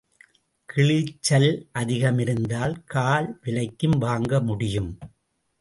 கிழிச்சல் 0.69 1.69
அதிகம் 1.71 2.19
இருந்தால் 2.19 2.83
கால் 2.85 3.39
விலைக்கும் 3.45 3.97
வாங்க 3.97 4.41
முடியும். 4.41 4.91